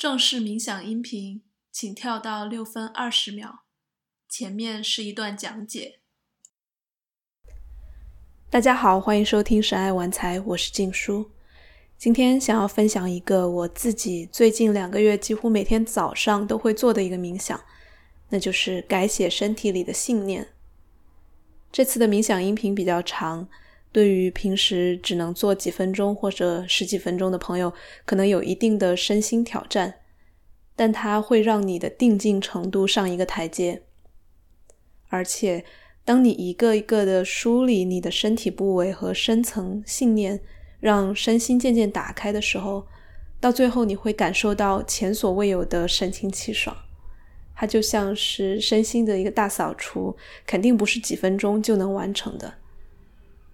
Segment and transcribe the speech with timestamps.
[0.00, 3.58] 正式冥想音频，请跳到六分二十秒，
[4.30, 6.00] 前面是一段讲解。
[8.48, 11.32] 大家好，欢迎收听神爱玩财，我是静书。
[11.98, 17.62] 今天想要分享一个我自己最近两个月几乎每天早上都会做的一个冥想，
[18.30, 20.48] 那就是改写身体里的信念。
[21.70, 23.46] 这次的冥想音频比较长。
[23.92, 27.72] 对于平时只能做几分钟或者十几分钟的朋友，
[28.04, 29.94] 可能有一定的身心挑战，
[30.76, 33.82] 但它会让你的定静程度上一个台阶。
[35.08, 35.64] 而且，
[36.04, 40.40] 当你一个一个的梳理你的身体部位和深层信念，
[40.78, 42.86] 让身心渐渐打开的时候，
[43.40, 46.76] 到最后你会感受到前所未有的神清气爽。
[47.56, 52.54] 它就像是身心的一个大扫除，肯定不是几分钟就能完成的。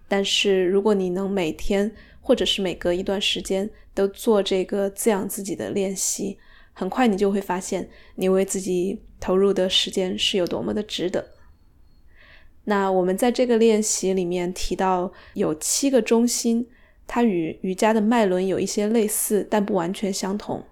[0.07, 6.37] 但是，如果你能每天或者是每隔一段时间都做这个滋养自己的练习，
[6.73, 11.27] 很快你就会发现，你为自己投入的时间是有多么的值得。
[12.65, 16.67] 那我们在这个练习里面提到有七个中心，
[17.07, 20.63] 它与瑜伽的脉轮有一些类似，但不完全相同。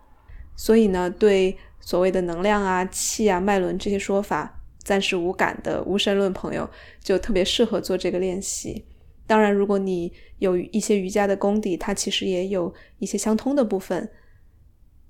[0.57, 6.69] 所以呢，对所谓的能量啊、气啊、脉轮这些说法暂时无感的无神论朋友，
[7.01, 8.85] 就特别适合做这个练习。
[9.27, 14.09] 当然，如果你有一些瑜伽的功底，它其实也有一些相通的部分。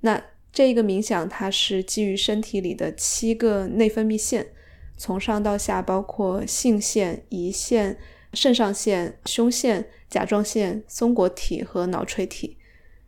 [0.02, 4.47] 那这一个冥想，它是基于身体里的七个内分泌腺，
[4.95, 7.97] 从上到下，包括性腺、胰腺、
[8.33, 12.58] 肾上腺、胸腺、甲状腺、松果体和脑垂体。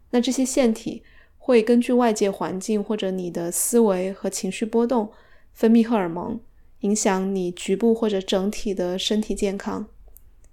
[0.10, 1.04] 那这些腺体
[1.38, 5.10] 会根据外界环境或者你的思维和情绪波动，
[5.54, 6.42] 分泌荷尔蒙，
[6.82, 9.88] 影响你局部或者整体的身体健康。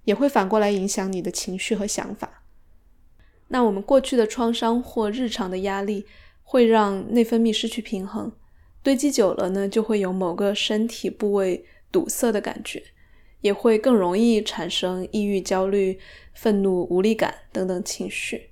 [0.05, 2.43] 也会反过来影响你的情绪和想法。
[3.49, 6.05] 那我们过去的创伤或日常的压力
[6.41, 8.31] 会让内分泌失去平衡，
[8.81, 12.81] 堆积久了呢，就会有某个身体部位堵塞的感觉，
[13.41, 15.99] 也会更容易产生抑郁、焦虑、
[16.33, 18.51] 愤怒、无力感等等情绪。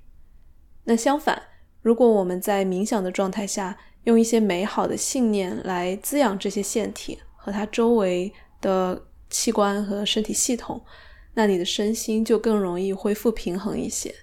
[0.84, 1.42] 那相反，
[1.82, 10.84] 如果我们在冥想的状态下，用一些美好的信念来滋养这些腺体和它周围的器官和身体系统。
[11.34, 14.14] 那你的身心就更容易恢复平衡一些。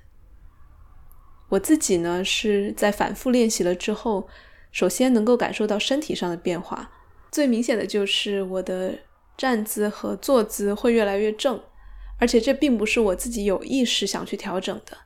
[1.49, 4.27] 我自己呢是在反复练习了之后，
[4.71, 6.89] 首先能够感受到身体上的变化，
[7.31, 8.97] 最明显的就是我的
[9.37, 11.61] 站姿和坐姿会越来越正，
[12.17, 14.97] 而且这并不是我自己有意识想去调整的，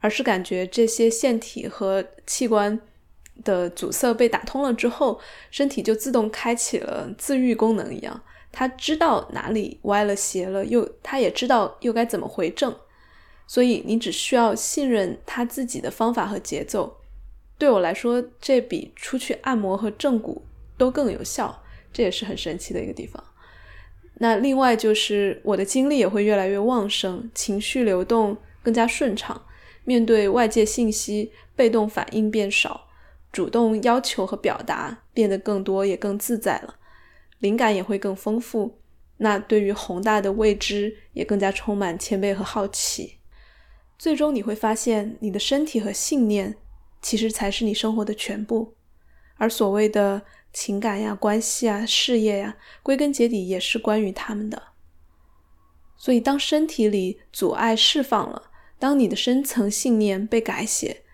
[0.00, 2.80] 而是感觉这些腺体和器官
[3.42, 8.22] 的阻塞被打通了之后，身体就自动开启了自愈功能一样。
[8.56, 12.72] 他知道哪里歪了斜了，又他也知道又该怎么回正，
[13.48, 17.00] 所以你只需要信任他自己的方法和节奏。
[17.58, 20.46] 对我来说，这比出去按摩和正骨
[20.78, 23.22] 都更有效，这也是很神奇的一个地方。
[24.18, 29.44] 那另外就是我的精力也会越来越旺盛，情绪流动更加顺畅，
[29.82, 32.86] 面对外界信息被动反应变少，
[33.32, 36.76] 主动要求和表达变得更多，也更自在了。
[37.38, 38.80] 灵感也会更丰富，
[39.18, 43.18] 那对于宏大的未知也更加充满谦卑和好奇。
[43.98, 46.56] 最终你会发现，你的身体和信念
[47.02, 48.74] 其实才是你生活的全部，
[49.36, 50.22] 而所谓的
[50.52, 54.62] 情感呀、关系啊、事业呀，归根结底也是关于他们的。
[55.96, 61.04] 所以，当身体里阻碍释放了，当你的深层信念被改写，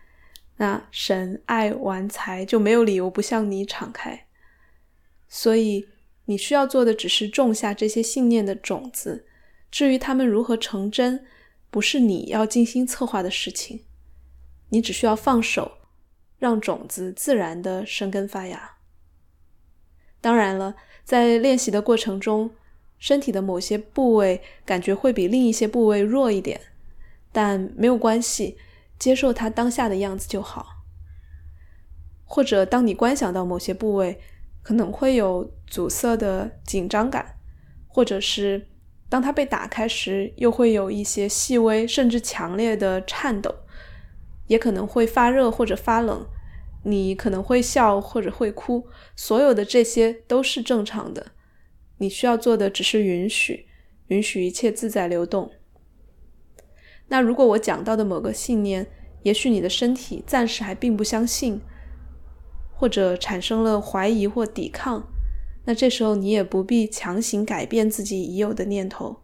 [0.57, 4.27] 那神爱玩财就没有理由不向你敞开。
[5.29, 5.89] 所以。
[6.31, 9.27] 你需要做的只是种下这些信念的种子，
[9.69, 11.27] 至于它们如何成真，
[11.73, 13.81] 不是你要精心策划的事情。
[14.69, 15.73] 你只需要放手，
[16.39, 18.77] 让种子自然的生根发芽。
[20.21, 22.53] 当然了，在练习的过程中，
[22.97, 26.61] 身体的某些部位感觉会比另一些部位弱一点，
[27.33, 28.57] 但没有关系，
[29.01, 30.85] 接受它当下的样子就好。
[32.25, 34.21] 或者，当你观想到某些部位，
[34.63, 37.39] 可能会有阻塞的紧张感，
[37.89, 38.69] 或者是
[39.09, 43.55] 当它被打开时，又会有一些细微甚至强烈的颤抖，
[44.47, 46.27] 也可能会发热或者发冷。
[46.83, 51.33] 你可能会笑或者会哭，所有的这些都是正常的。
[51.99, 53.67] 你需要做的只是允许，
[54.07, 55.51] 允许一切自在流动。
[57.09, 58.87] 那如果我讲到的某个信念，
[59.25, 61.61] 也许你的身体暂时还并不相信。
[62.81, 65.07] 或者产生了怀疑或抵抗，
[65.67, 69.21] 那这时候你也不必强行改变自己已有的念头，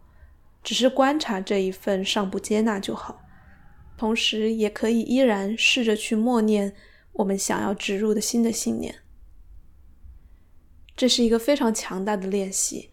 [0.63, 3.19] 只是观察这一份尚不接纳就好。
[3.97, 6.75] 同时，也可以依然试着去默念
[7.13, 8.93] ：“我们想要植入的新的信念。
[10.95, 12.91] 这是一个非常强大的练习，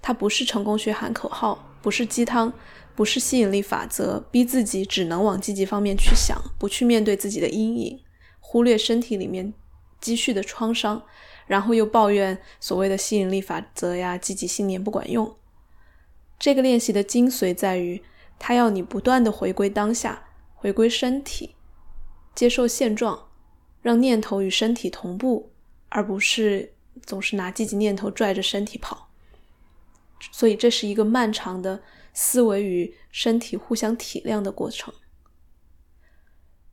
[0.00, 2.52] 它不是成功学喊口号，不是鸡汤，
[2.94, 7.98] 不是吸引力法则，逼自己只能往积极方面去想，不去面对自己的阴影，
[8.38, 9.52] 忽略身体里面
[10.00, 11.02] 积蓄的创伤，
[11.46, 15.36] 然后又抱怨所谓的吸引力法则呀、积极信念不管用。
[16.38, 18.02] 这个练习的精髓在于，
[18.38, 21.56] 它要你不断的回归当下，回归身体，
[22.34, 23.28] 接受现状，
[23.82, 25.52] 让念头与身体同步，
[25.88, 26.74] 而不是
[27.04, 29.08] 总是拿积极念头拽着身体跑。
[30.32, 34.92] 所以，这是一个漫长的思维与身体互相体谅的过程。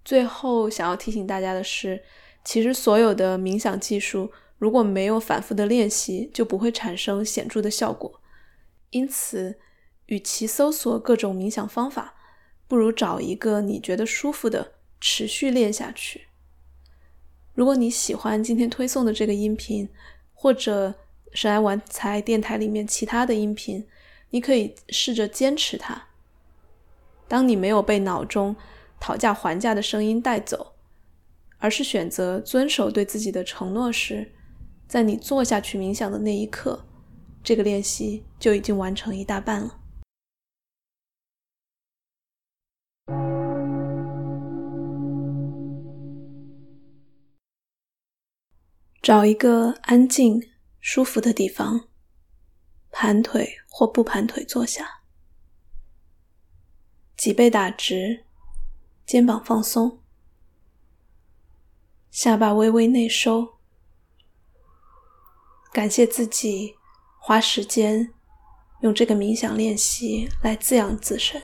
[0.04, 2.04] 最后，想要提醒大家的是，
[2.46, 8.22] 其实所有的冥想技术，如果没有反复的练习，就不会产生显著的效果。
[8.92, 9.60] 因此，
[10.06, 12.14] 与其搜索各种冥想方法，
[12.68, 16.28] 不如找一个你觉得舒服的，持续练下去。
[17.56, 19.90] 如果你喜欢今天推送的这个音频，
[20.34, 20.94] 或者
[21.34, 23.88] 神爱玩财电台里面其他的音频，
[24.30, 26.10] 你可以试着坚持它。
[27.28, 28.56] 当你没有被脑中
[29.00, 30.75] 讨价还价的声音带走，
[31.66, 34.32] 而是选择遵守对自己的承诺时，
[34.88, 36.86] 在你坐下去冥想的那一刻。
[37.44, 39.82] 这个练习就已经完成一大半了。
[49.02, 50.48] 找一个安静、
[50.80, 51.88] 舒服的地方，
[52.92, 54.88] 盘腿或不盘腿坐下，
[57.18, 58.26] 脊背打直，
[59.04, 60.05] 肩膀放松，
[62.16, 63.46] 下巴微微内收，
[65.74, 66.76] 感谢自己。
[67.20, 68.10] 花时间
[68.84, 71.42] 用这个冥想练习来滋养自身。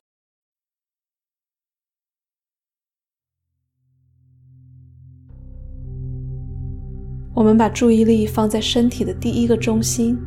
[7.35, 10.17] 我们把注意力放在身体的第一个中心，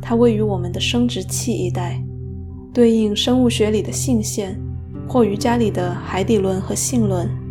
[0.00, 2.00] 它位于我们的生殖器一带，
[2.72, 4.56] 对应生物学里的性腺，
[5.08, 7.45] 或瑜伽里的海底轮和性轮。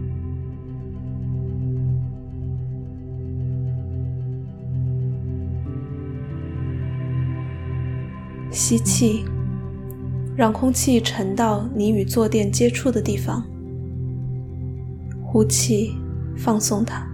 [8.55, 9.25] 吸气，
[10.33, 13.43] 让空气沉到你与坐垫接触的地方。
[15.25, 15.93] 呼气，
[16.37, 17.05] 放松它。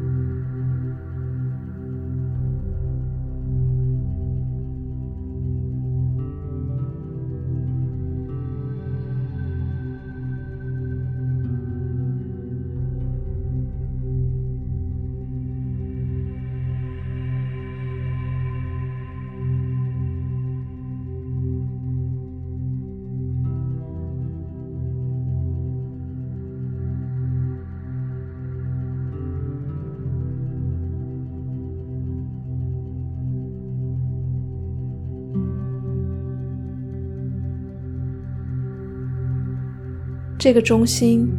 [40.42, 41.30] 这个中心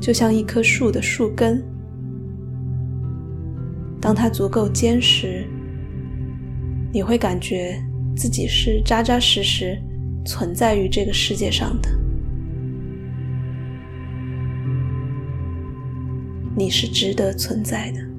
[0.00, 1.60] 就像一棵树的树根，
[4.00, 5.44] 当它足够坚实，
[6.92, 7.82] 你会感觉
[8.16, 9.76] 自己是扎扎实实
[10.24, 11.90] 存在于这个世界上的。
[16.54, 18.13] 你是值得存在的。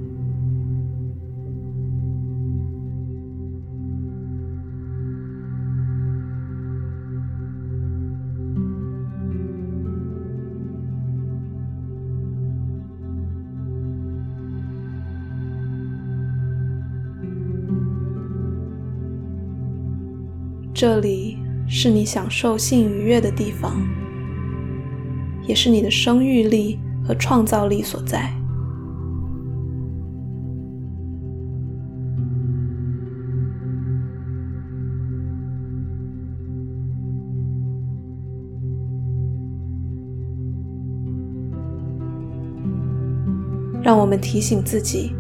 [20.88, 23.76] 这里是你享受性愉悦的地方，
[25.48, 28.32] 也是你的生育力和创造力所在。
[43.82, 45.16] 让我们提醒自己，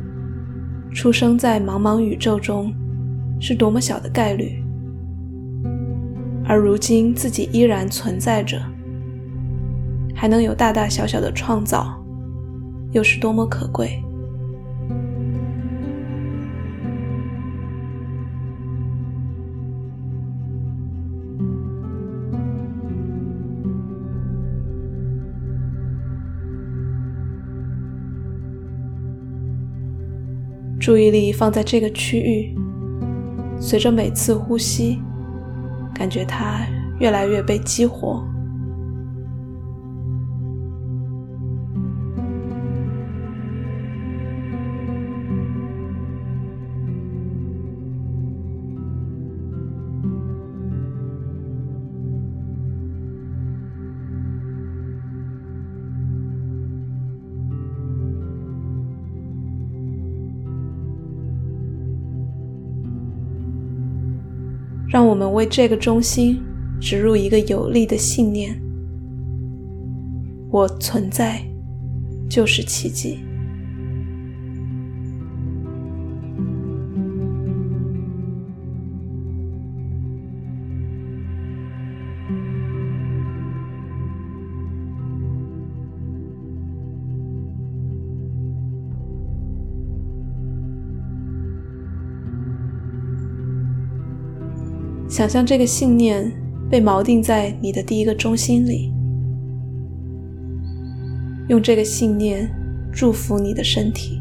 [0.93, 2.71] 出生在茫茫宇宙中
[3.41, 4.63] 是多么小的概率。
[6.55, 8.57] 而如今自己依然存在着，
[10.15, 12.01] 还能有大大小小的创造，
[12.93, 14.01] 又是多么可贵！
[30.79, 32.55] 注意力放在这个区域，
[33.59, 35.01] 随着每次呼吸。
[35.95, 36.67] 感觉它
[36.99, 38.34] 越来越被激活。
[65.15, 66.43] 我们为这个中心
[66.77, 68.61] 植入一个有力的信念：
[70.51, 71.41] 我存在
[72.29, 73.19] 就是奇迹。
[95.15, 96.29] 想象这个信念
[96.69, 98.91] 被锚定在你的第一个中心里，
[101.47, 102.53] 用这个信念
[102.91, 104.19] 祝福你的身体。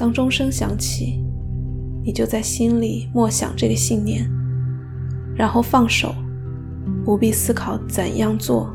[0.00, 1.22] 当钟声响起，
[2.02, 4.26] 你就在心里默想这个信念，
[5.36, 6.14] 然后放手，
[7.04, 8.74] 不必思考怎样做，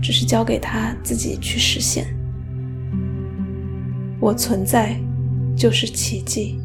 [0.00, 2.06] 只是交给他自己去实现。
[4.20, 4.96] 我存在，
[5.56, 6.60] 就是奇迹。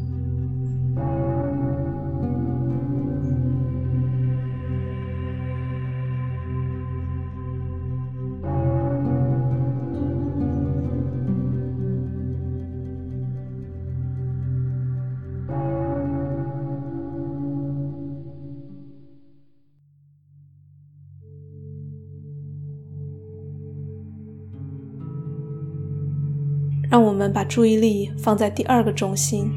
[27.24, 29.50] 们把注意力放在第二个中心，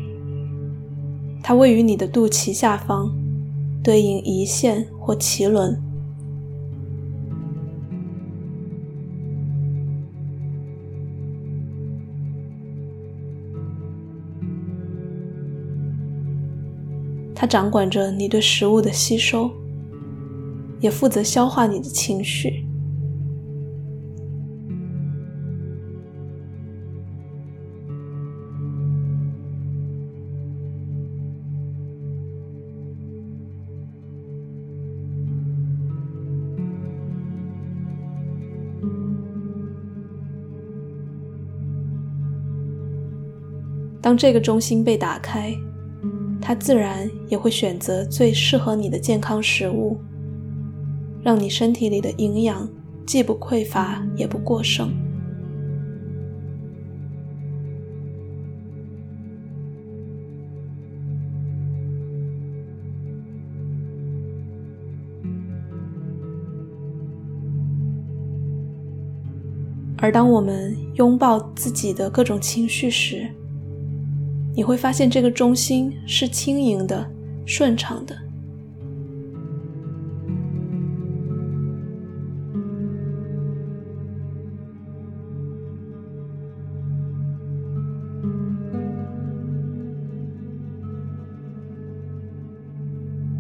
[1.43, 3.13] 它位于你的肚脐下方，
[3.83, 5.77] 对应胰腺或脐轮。
[17.35, 19.51] 它掌管着你对食物的吸收，
[20.79, 22.66] 也负责消化你的情绪。
[44.07, 45.53] 当这个中心被打开，
[46.39, 49.97] 它自然也会选择最适合你的健康食物，
[51.21, 52.69] 让你身体里的营养
[53.05, 54.89] 既不匮乏也不过剩。
[69.97, 73.29] 而当我们拥抱自己的各种情绪时，
[74.57, 77.07] 你会发现这个中心是轻盈的、
[77.45, 78.17] 顺畅的。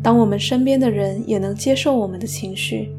[0.03, 2.91] 当我们身边的人也能接受我们的情绪，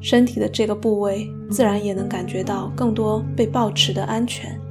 [0.00, 4.63] 身体的这个部位自然也能感觉到更多被保持的安全。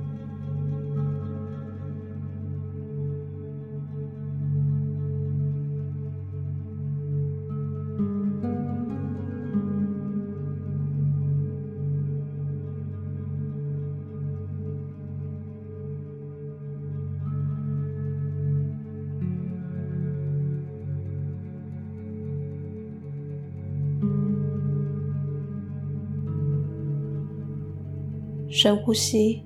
[28.56, 29.42] 深呼吸，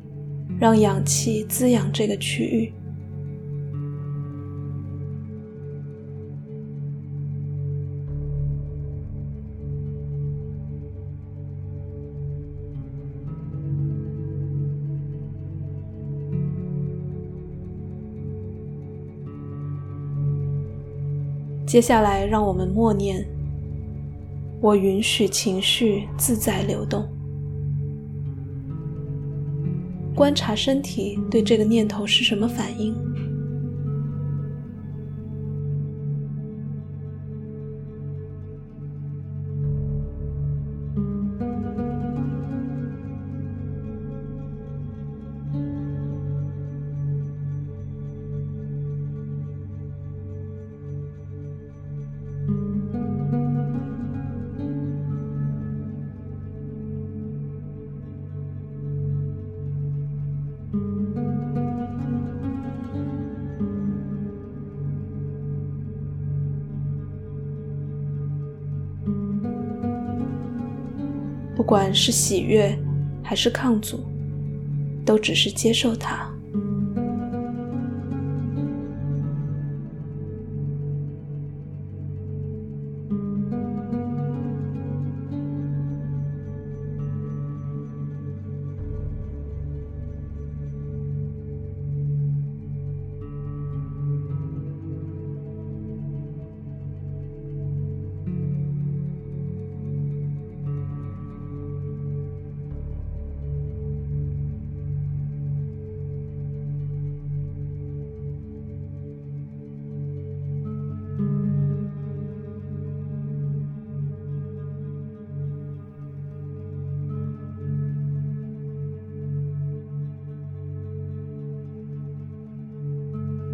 [0.59, 2.73] 让氧气滋养这个区域。
[21.65, 23.25] 接下来，让我们默念
[24.59, 27.07] ：“我允许情绪自在流动。”
[30.17, 33.06] 观察身体对这个念头是什么反应。
[71.97, 72.77] 是喜悦
[73.23, 74.05] 还是抗阻，
[75.03, 76.31] 都只是接受它。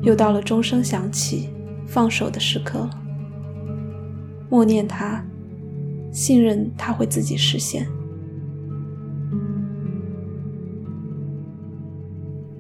[0.03, 1.50] 又到了钟声响起、
[1.88, 2.89] 放手的时刻了。
[4.50, 5.25] 默念他，
[6.12, 7.88] 信任他会自己实现。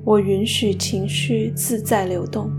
[0.03, 2.49] 我允许情绪自在流动。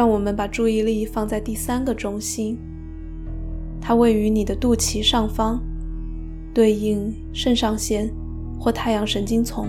[0.00, 2.56] 让我们把注意力放在第三个中心，
[3.82, 5.60] 它位于你的肚脐上方，
[6.54, 8.10] 对应肾上腺
[8.58, 9.66] 或太阳神经丛。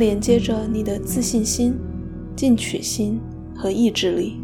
[0.00, 1.76] 连接着你的自信心、
[2.34, 3.20] 进取心
[3.54, 4.40] 和意志力。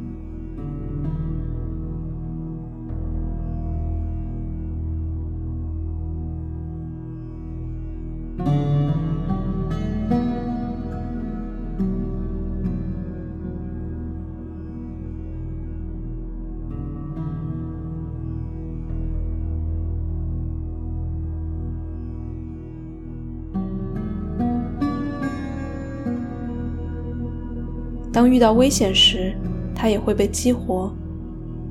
[28.36, 29.34] 遇到危险时，
[29.74, 30.92] 它也会被激活，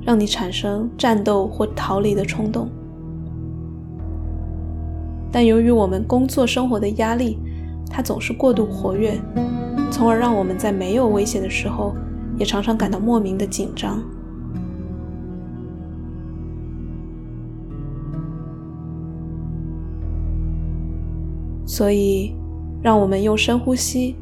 [0.04, 2.68] 让你产生战斗或逃离的冲动。
[5.30, 7.38] 但由于我们工作生活的压力，
[7.88, 9.16] 它总是过度活跃，
[9.92, 11.94] 从而让我们在没有危险的时候，
[12.36, 14.02] 也常常感到莫名的紧张。
[21.64, 22.34] 所以，
[22.82, 24.16] 让我们用深呼吸，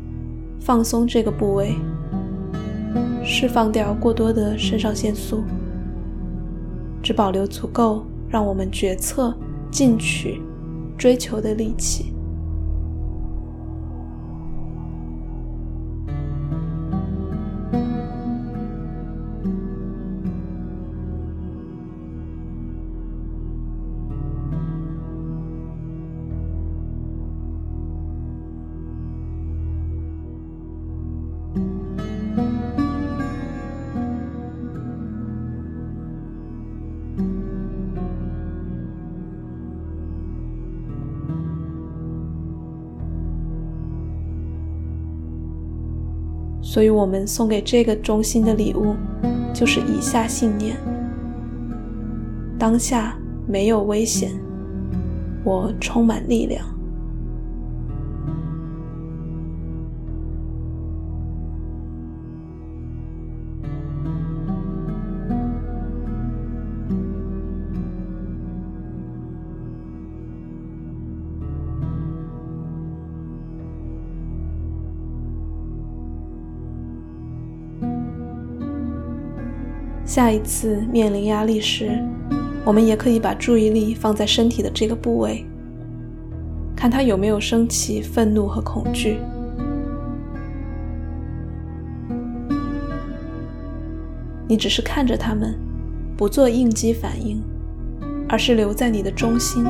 [0.61, 1.75] 放松这个部位。
[3.23, 5.43] 释放掉过多的肾上腺素，
[7.03, 9.37] 只保留足够让我们决策、
[9.71, 10.41] 进取、
[10.97, 12.14] 追求的力气。
[46.75, 48.97] 所以，我们送给这个中心的礼物，
[49.55, 50.77] 就是以下信念：
[52.59, 54.33] 当下没有危险，
[55.45, 56.67] 我充满力量。
[80.15, 82.01] 下一次面临压力时，
[82.65, 85.45] 我们也可以把注意力放在身体的这个部位，
[86.77, 89.19] 看它有没有升起愤怒和恐惧。
[94.47, 95.59] 你只是看着他们，
[96.17, 97.43] 不做应激反应，
[98.29, 99.65] 而是留在你的中心，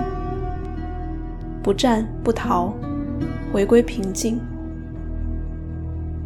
[1.63, 2.75] 不战不逃，
[3.51, 4.39] 回归平静，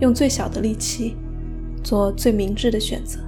[0.00, 1.14] 用最小的力气
[1.84, 3.20] 做最明智的选择。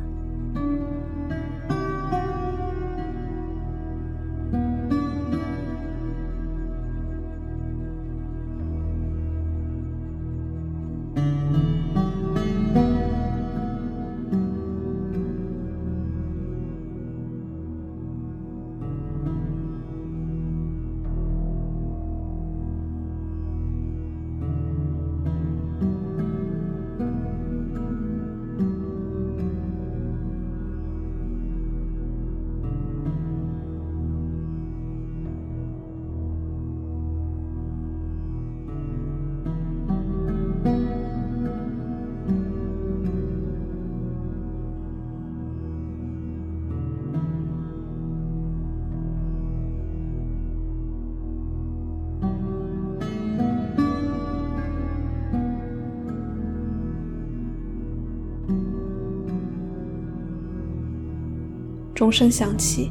[62.01, 62.91] 钟声响起，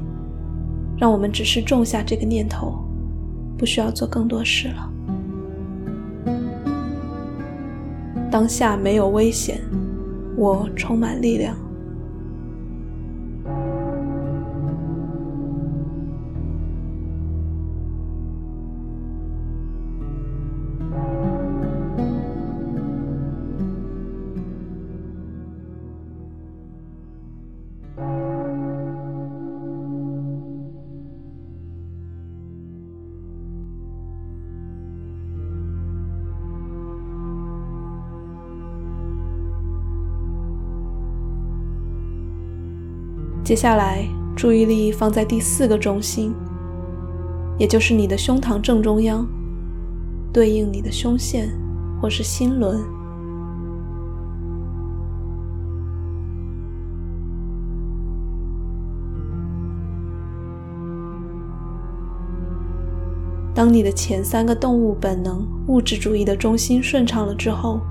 [0.96, 2.78] 让我们只是种下这个念头，
[3.58, 4.88] 不需要做更多事了。
[8.30, 9.62] 当下没有危险，
[10.38, 11.58] 我充满力量。
[43.50, 46.32] 接下来，注意力放在第四个中心，
[47.58, 49.28] 也就是你的胸膛正中央，
[50.32, 51.50] 对应你的胸腺
[52.00, 52.80] 或是心轮。
[63.56, 67.82] 当你的前三个动物本能物质主义的中心顺畅了之后，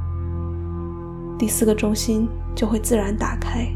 [1.36, 3.68] 第四个中心就会自然打开。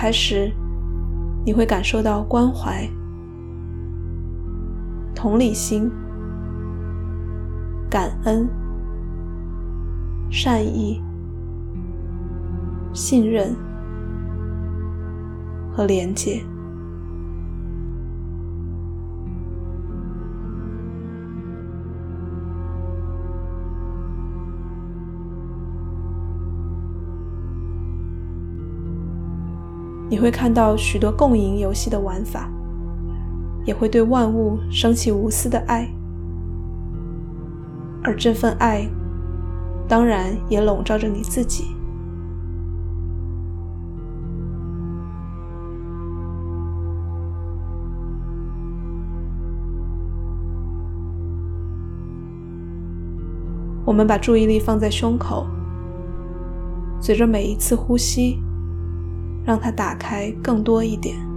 [0.00, 0.52] 开始，
[1.44, 2.88] 你会感受到关怀、
[5.12, 5.90] 同理心、
[7.90, 8.48] 感恩、
[10.30, 11.02] 善意、
[12.92, 13.56] 信任
[15.72, 16.44] 和连接。
[30.10, 32.50] 你会看到许多共赢游戏的玩法，
[33.66, 35.86] 也会对万物升起无私的爱，
[38.02, 38.88] 而这份爱，
[39.86, 41.74] 当然也笼罩着你自己。
[53.84, 55.46] 我们把注意力放在胸口，
[57.00, 58.38] 随着每一次呼吸。
[59.48, 61.27] 让它打开更多一点。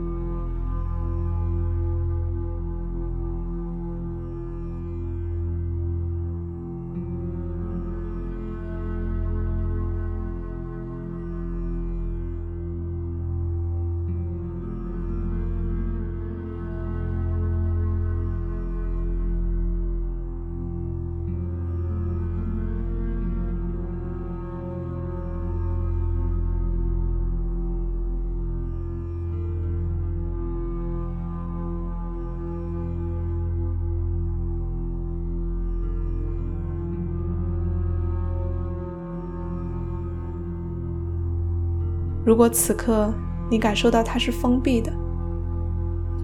[42.31, 43.13] 如果此刻
[43.49, 44.89] 你感受到它是封闭的，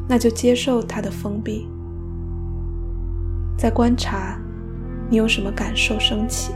[0.08, 1.68] 那就接受它的封闭，
[3.58, 4.40] 在观察
[5.10, 6.54] 你有什么感受升起。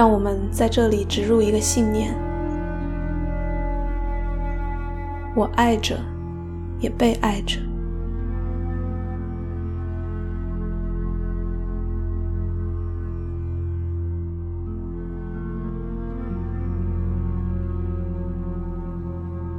[0.00, 2.14] 让我们在这里植入一个信念：
[5.36, 5.94] 我爱着，
[6.78, 7.60] 也被爱着。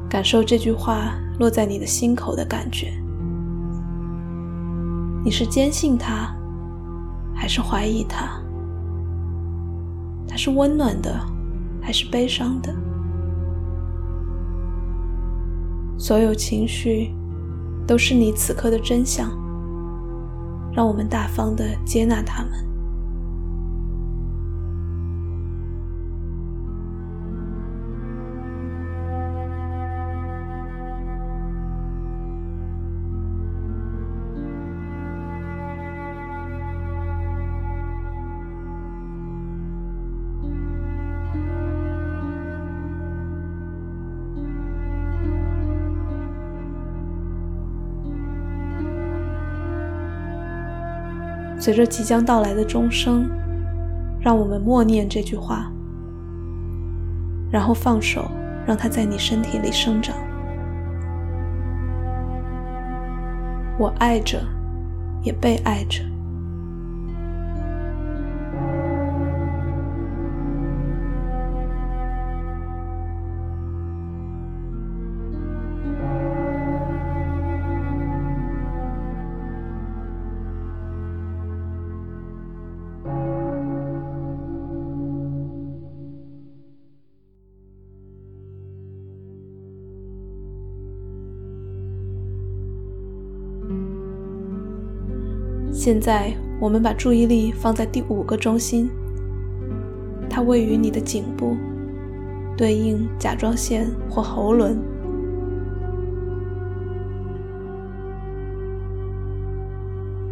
[0.09, 2.91] 感受这句话落在你的心口的感觉。
[5.23, 6.35] 你是坚信它，
[7.31, 8.40] 还是怀疑它？
[10.43, 11.23] 是温暖的，
[11.79, 12.73] 还是悲伤的？
[15.99, 17.13] 所有情绪
[17.85, 19.29] 都是你此刻的真相。
[20.73, 22.70] 让我们大方的接纳他们。
[51.61, 53.29] 随着即将到来的钟声，
[54.19, 55.71] 让我们默念这句话：
[57.51, 58.25] 然后放手，
[58.65, 60.15] 让它在你身体里生长。
[63.77, 64.41] 我爱着，
[65.21, 66.01] 也被爱着。
[95.83, 98.87] 现在，我们把注意力放在第五个中心，
[100.29, 101.57] 它位于你的颈部，
[102.55, 104.79] 对应甲状腺或喉轮。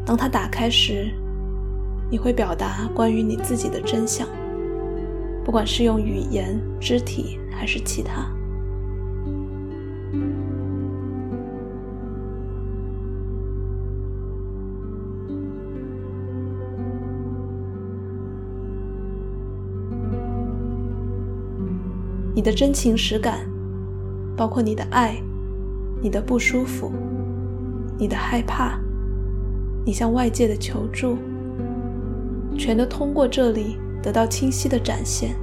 [0.05, 1.09] 当它打开时，
[2.11, 4.27] 你会表达关于你自己的真相，
[5.43, 8.31] 不管是用语言、肢体还是其他。
[22.39, 23.39] 你的真情实感，
[24.37, 25.21] 包括你的爱、
[26.01, 26.89] 你的不舒服、
[27.97, 28.79] 你的害怕、
[29.85, 31.17] 你向外界的求助，
[32.57, 35.35] 全都通过这里得到清晰的展现。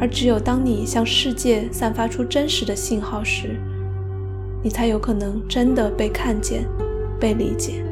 [0.00, 3.60] 而只有当你向世界散发出真实的信号时，
[4.62, 6.64] 你才有可能真的被看见、
[7.18, 7.84] 被理解。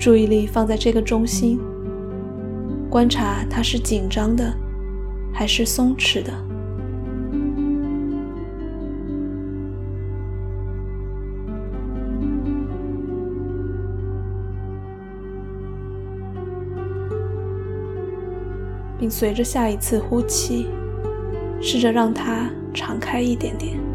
[0.00, 1.60] 注意力放在这个中心，
[2.88, 4.50] 观察它是紧张的，
[5.30, 6.32] 还是松弛的。
[18.98, 20.66] 并随着下一次呼气，
[21.60, 23.89] 试着让它敞开一点点。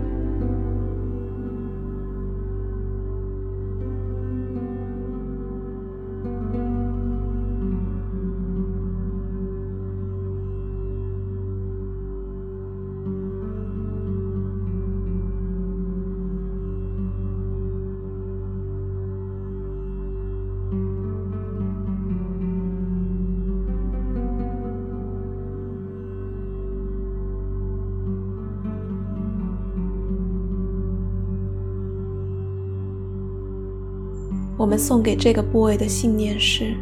[34.65, 36.73] 我们送给这个部位的信念是：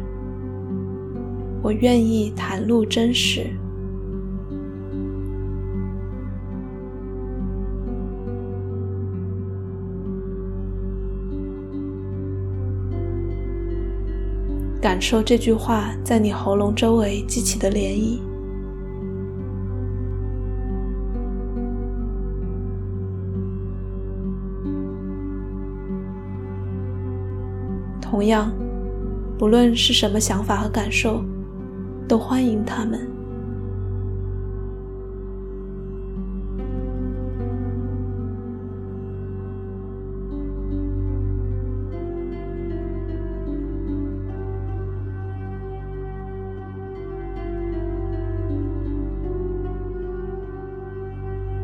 [1.62, 3.50] 我愿意袒露真实。
[14.80, 18.33] 感受这句话在你喉咙周围激起的涟漪。
[28.14, 28.48] 同样，
[29.36, 31.20] 不论是什么想法和感受，
[32.06, 33.00] 都欢迎他们。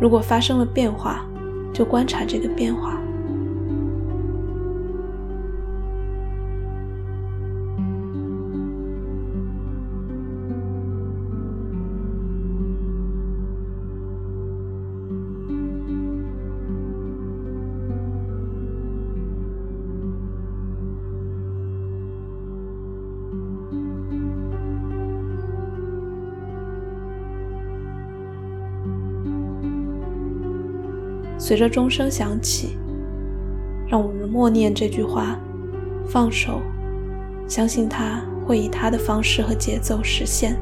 [0.00, 1.24] 如果发生了变化，
[1.72, 2.99] 就观察这个变化。
[31.50, 32.78] 随着钟声响起，
[33.88, 35.36] 让我们默念这句话：
[36.06, 36.60] 放手，
[37.48, 40.56] 相信他会以他的方式和节奏实现。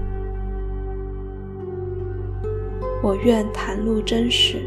[3.03, 4.63] 我愿袒露真实。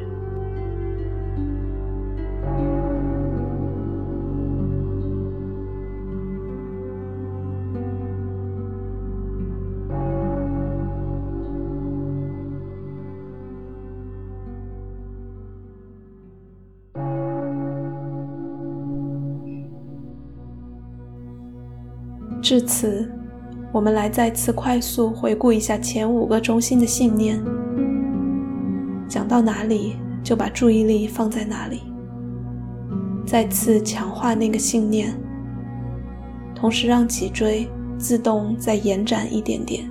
[22.51, 23.09] 至此，
[23.71, 27.41] 我们来再次快速回顾一下前五个中心的信念。
[29.07, 31.79] 讲到哪里，就把注意力放在哪里，
[33.25, 35.13] 再次强化那个信念，
[36.53, 39.89] 同时让脊椎自动再延展一点点。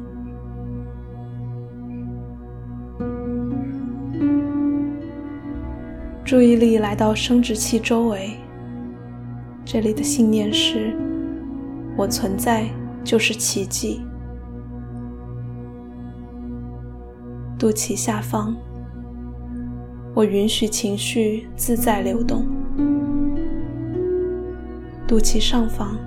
[6.27, 8.33] 注意力来到生殖器周围，
[9.65, 10.95] 这里的信念是。
[12.01, 12.67] 我存在
[13.05, 14.01] 就是奇迹。
[17.59, 18.57] 肚脐下方，
[20.15, 22.47] 我允许情绪自在流动。
[25.07, 25.99] 肚脐上方，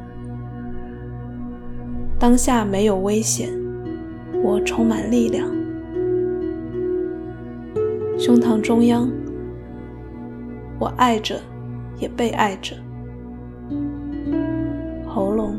[2.17, 3.51] 当下没有危险，
[4.43, 5.47] 我充满力量。
[8.17, 9.07] 胸膛中央，
[10.79, 11.39] 我爱着，
[11.99, 12.75] 也被爱着。
[15.05, 15.55] 喉咙。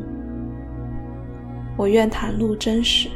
[1.77, 3.09] 我愿袒露真实。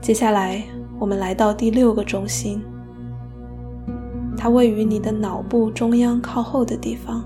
[0.00, 0.64] 接下来，
[0.98, 2.60] 我们来到第六个中心，
[4.36, 7.24] 它位于你的脑部中央靠后的地方，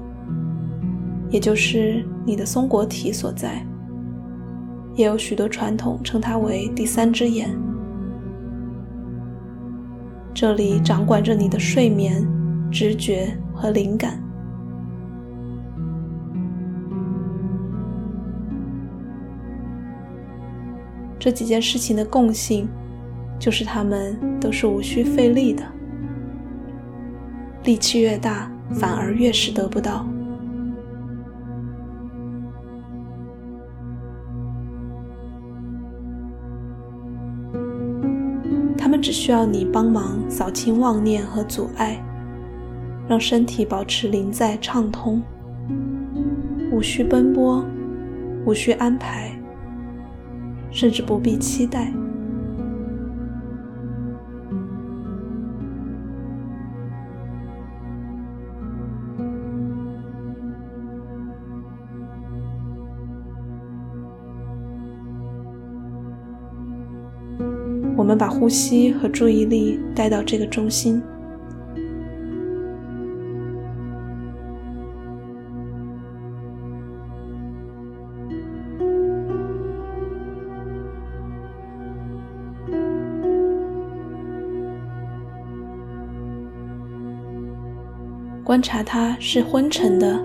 [1.30, 3.64] 也就是你的松果体所在。
[4.96, 7.50] 也有许多传统称它为第三只眼。
[10.34, 12.26] 这里掌管着你的睡眠、
[12.68, 14.20] 直觉和灵感。
[21.20, 22.68] 这几件事情的共性，
[23.38, 25.64] 就是它们都是无需费力的。
[27.62, 30.04] 力气越大，反而越是得不到。
[39.04, 42.02] 只需要你帮忙扫清妄念和阻碍，
[43.06, 45.22] 让身体保持临在畅通，
[46.72, 47.62] 无需奔波，
[48.46, 49.30] 无需安排，
[50.70, 51.92] 甚至不必期待。
[68.16, 71.02] 把呼吸和注意力带到这个中心，
[88.44, 90.22] 观察它是昏沉的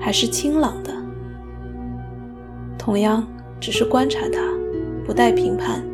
[0.00, 0.92] 还是清朗的。
[2.78, 3.24] 同样，
[3.60, 4.40] 只是观察它，
[5.04, 5.84] 不带评判。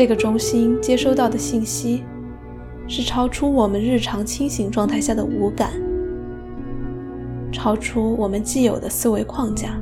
[0.00, 2.04] 这个中心接收到的信息，
[2.88, 5.72] 是超出我们日常清醒状态下的五感，
[7.52, 9.78] 超出我们既有的思维框架，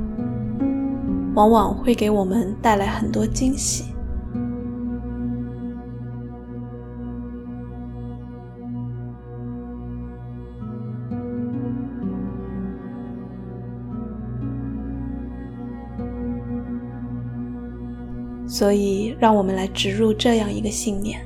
[1.35, 3.93] 往往会给我们带来很多惊喜。
[18.59, 21.17] 所以，让我们来植入这样一个信念：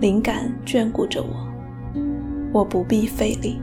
[0.00, 1.28] 灵感眷顾着我，
[2.52, 3.60] 我不必费力。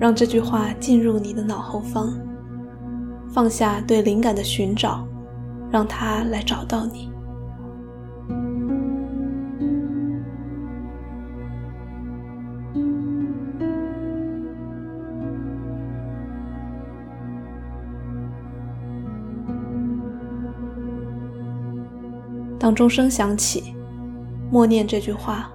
[0.00, 2.12] 让这句话进入你的脑后方。
[3.34, 5.04] 放下对灵感的寻找
[5.68, 7.10] 让它来找到你。
[22.56, 23.74] 当钟声响起
[24.48, 25.50] 默念这句话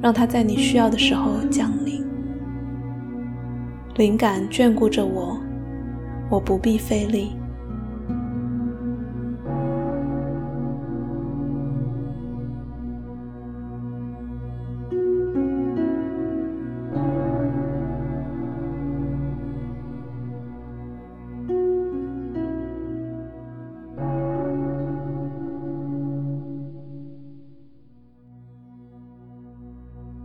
[0.00, 2.06] 让它在你需要的时候降临。
[3.96, 5.36] 灵感眷顾着我
[6.30, 7.32] 我不必费力。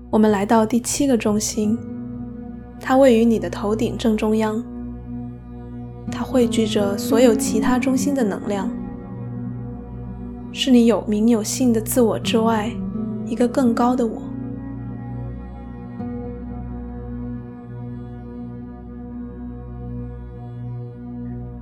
[0.10, 1.78] 我们来到第七个中心，
[2.80, 4.64] 它位于你的头顶正中央，
[6.34, 8.68] 汇聚着所有其他中心的能量，
[10.52, 12.72] 是你有名有姓的自我之外
[13.28, 14.20] 一个更高的我。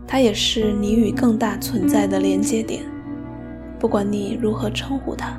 [0.07, 2.81] 它也是你与更大存在的连接点，
[3.77, 5.37] 不管你如何称呼它。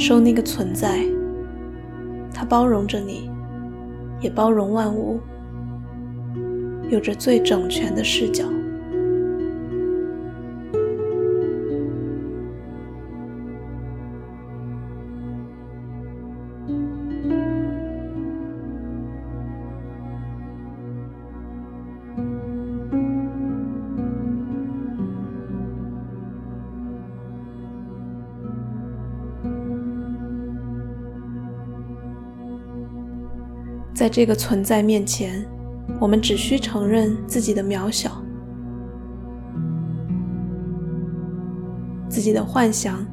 [0.00, 1.04] 受那个存在，
[2.32, 3.30] 它包容着你，
[4.22, 5.20] 也包容万物，
[6.88, 8.46] 有着最整全的视角。
[34.00, 35.46] 在这个存在面前，
[36.00, 38.10] 我们只需承认自己的渺小，
[42.08, 43.06] 自己的幻想、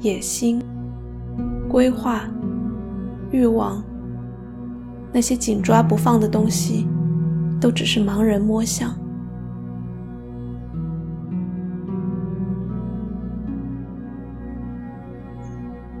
[0.00, 0.60] 野心、
[1.68, 2.28] 规划、
[3.30, 3.80] 欲望，
[5.12, 6.88] 那些紧抓不放的东西，
[7.60, 8.92] 都只是盲人摸象。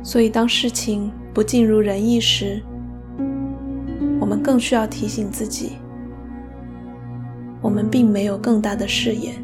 [0.02, 2.60] 所以，当事情不尽如人意时，
[4.30, 5.72] 我们更需要提醒自己，
[7.60, 9.34] 我们并没有更大的视野，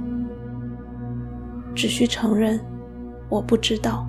[1.74, 2.60] 只需承认
[3.28, 4.06] 我不知道。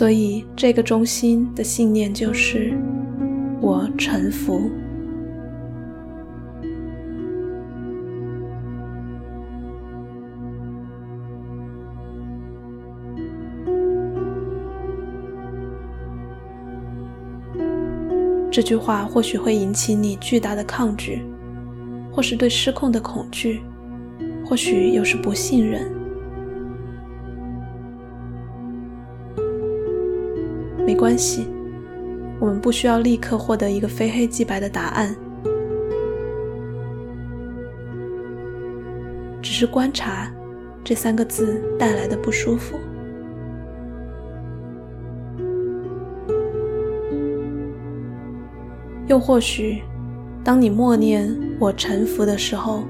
[0.00, 2.72] 所以，这个中心的信念就是：
[3.60, 4.58] 我臣服。
[18.50, 21.20] 这句话或许会引起你巨大的抗拒，
[22.10, 23.60] 或是对失控的恐惧，
[24.46, 25.99] 或许又是不信任。
[30.90, 31.46] 没关系，
[32.40, 35.14] 我们不需要立刻获得一个非黑即白的答案，
[39.40, 40.28] 只是观察
[40.82, 42.76] 这三个字带来的不舒服。
[49.06, 49.80] 又或许，
[50.42, 52.82] 当你默念“我臣服”的时候，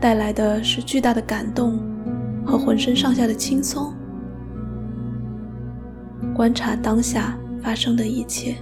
[0.00, 1.80] 带来的是巨大的感动
[2.44, 3.92] 和浑身上下的轻松。
[6.36, 8.54] 观察当下发生的一切。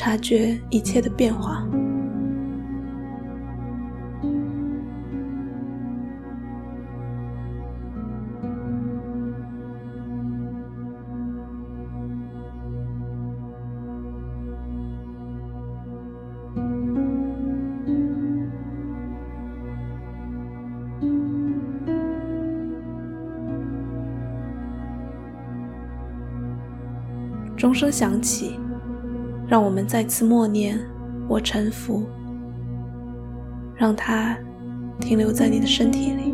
[0.00, 1.62] 察觉一切的变化。
[27.54, 28.58] 钟声响起
[29.50, 30.78] 让我们再次默念
[31.28, 32.06] ：“我臣服。”
[33.74, 34.38] 让它
[35.00, 36.29] 停留在你的身体里。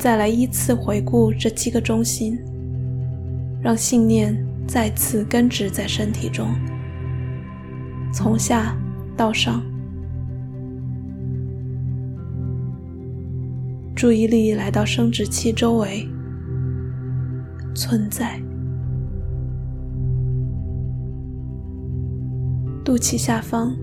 [0.00, 2.38] 再来依次回顾这七个中心，
[3.62, 4.34] 让信念
[4.66, 6.54] 再次根植在身体中，
[8.10, 8.74] 从下
[9.14, 9.62] 到上。
[13.94, 16.08] 注意力来到生殖器周围，
[17.74, 18.40] 存在；
[22.82, 23.76] 肚脐下方，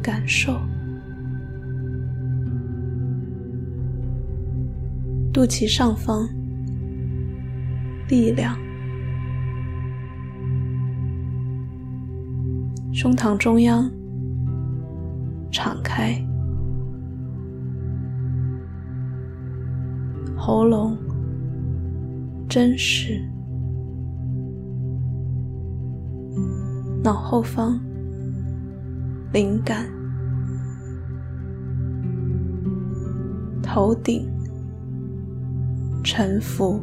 [0.00, 0.60] 感受。
[5.34, 6.28] 肚脐上方，
[8.08, 8.54] 力量；
[12.92, 13.90] 胸膛中央，
[15.50, 16.24] 敞开；
[20.36, 20.96] 喉咙，
[22.48, 23.20] 真实；
[27.02, 27.80] 脑后方，
[29.32, 29.84] 灵感；
[33.60, 34.32] 头顶。
[36.04, 36.80] 沉浮。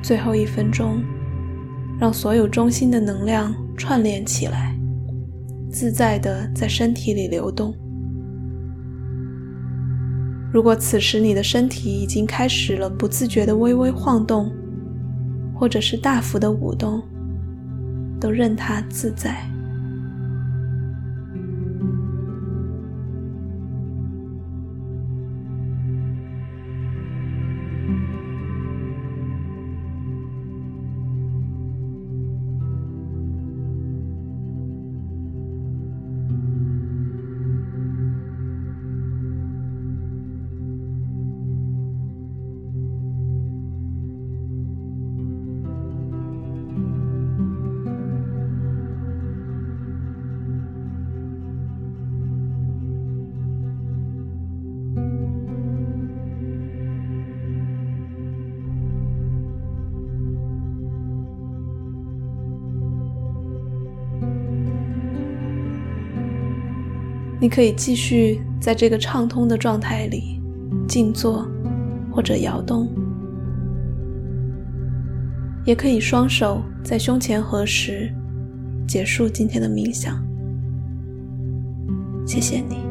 [0.00, 1.02] 最后一分钟，
[1.98, 4.78] 让所有中心的能量串联起来，
[5.70, 7.74] 自在的在身体里流动。
[10.50, 14.50] 如果此时你的身体已经开始了不自觉的微微晃动，
[15.54, 17.02] 或者是大幅的舞动，
[18.20, 19.57] 都任他自在。
[67.48, 70.38] 你可以继续在这个畅通的状态里
[70.86, 71.48] 静坐
[72.12, 72.86] 或者摇动，
[75.64, 78.12] 也可以双手在胸前合十，
[78.86, 80.22] 结束今天的冥想。
[82.26, 82.87] 谢谢你。